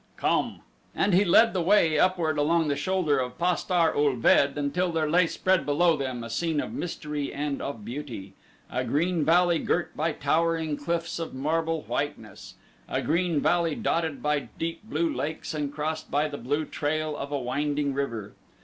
Come!" 0.17 0.61
and 0.95 1.13
he 1.13 1.23
led 1.23 1.53
the 1.53 1.61
way 1.61 1.99
upward 1.99 2.39
along 2.39 2.69
the 2.69 2.75
shoulder 2.75 3.19
of 3.19 3.37
Pastar 3.37 3.95
ul 3.95 4.15
ved 4.15 4.57
until 4.57 4.91
there 4.91 5.07
lay 5.07 5.27
spread 5.27 5.63
below 5.63 5.95
them 5.95 6.23
a 6.23 6.29
scene 6.31 6.59
of 6.59 6.73
mystery 6.73 7.31
and 7.31 7.61
of 7.61 7.85
beauty 7.85 8.33
a 8.71 8.83
green 8.83 9.23
valley 9.23 9.59
girt 9.59 9.95
by 9.95 10.11
towering 10.11 10.75
cliffs 10.75 11.19
of 11.19 11.35
marble 11.35 11.83
whiteness 11.83 12.55
a 12.89 13.03
green 13.03 13.39
valley 13.41 13.75
dotted 13.75 14.23
by 14.23 14.49
deep 14.57 14.81
blue 14.83 15.13
lakes 15.13 15.53
and 15.53 15.71
crossed 15.71 16.09
by 16.09 16.27
the 16.27 16.39
blue 16.39 16.65
trail 16.65 17.15
of 17.15 17.31
a 17.31 17.37
winding 17.37 17.93
river. 17.93 18.33